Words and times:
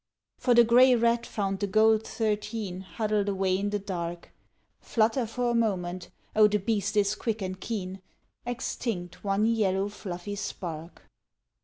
For 0.39 0.55
the 0.55 0.63
grey 0.63 0.95
rat 0.95 1.27
found 1.27 1.59
the 1.59 1.67
gold 1.67 2.07
thirteen 2.07 2.79
Huddled 2.81 3.29
away 3.29 3.55
in 3.55 3.69
the 3.69 3.77
dark, 3.77 4.31
Flutter 4.79 5.27
for 5.27 5.51
a 5.51 5.53
moment, 5.53 6.09
oh 6.35 6.47
the 6.47 6.57
beast 6.57 6.97
is 6.97 7.13
quick 7.13 7.39
and 7.39 7.59
keen, 7.61 8.01
Extinct 8.43 9.23
one 9.23 9.45
yellow 9.45 9.89
fluffy 9.89 10.35
spark. 10.37 11.03